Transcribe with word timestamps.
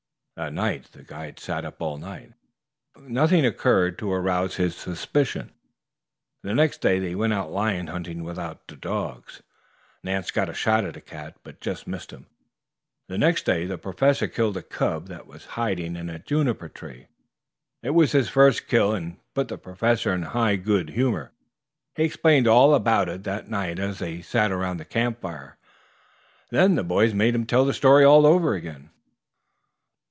That 0.37 0.53
night 0.53 0.85
the 0.91 1.03
guide 1.03 1.39
sat 1.39 1.65
up 1.65 1.83
all 1.83 1.99
night. 1.99 2.31
Nothing 2.99 3.45
occurred 3.45 3.99
to 3.99 4.11
arouse 4.11 4.55
his 4.55 4.75
suspicion. 4.75 5.51
Next 6.43 6.81
day 6.81 6.97
they 6.97 7.13
went 7.13 7.33
out 7.33 7.51
lion 7.51 7.85
hunting 7.87 8.23
without 8.23 8.65
dogs. 8.65 9.43
Nance 10.01 10.31
got 10.31 10.49
a 10.49 10.53
shot 10.55 10.83
at 10.83 10.97
a 10.97 11.01
cat, 11.01 11.35
but 11.43 11.63
missed 11.85 12.09
him. 12.09 12.25
The 13.07 13.19
next 13.19 13.45
day 13.45 13.67
the 13.67 13.77
Professor 13.77 14.27
killed 14.27 14.57
a 14.57 14.63
cub 14.63 15.09
that 15.09 15.27
was 15.27 15.45
hiding 15.45 15.95
in 15.95 16.09
a 16.09 16.17
juniper 16.17 16.69
tree. 16.69 17.05
It 17.83 17.91
was 17.91 18.11
his 18.13 18.27
first 18.27 18.67
kill 18.67 18.95
and 18.95 19.17
put 19.35 19.47
the 19.47 19.59
Professor 19.59 20.11
in 20.11 20.23
high 20.23 20.55
good 20.55 20.89
humor. 20.91 21.33
He 21.95 22.03
explained 22.05 22.47
all 22.47 22.73
about 22.73 23.09
it 23.09 23.25
that 23.25 23.47
night 23.51 23.77
as 23.77 23.99
they 23.99 24.23
sat 24.23 24.51
around 24.51 24.77
the 24.77 24.85
camp 24.85 25.21
fire. 25.21 25.57
Then 26.49 26.73
the 26.73 26.83
boys 26.83 27.13
made 27.13 27.35
him 27.35 27.45
tell 27.45 27.63
the 27.65 27.75
story 27.75 28.03
over 28.05 28.55
again. 28.55 28.89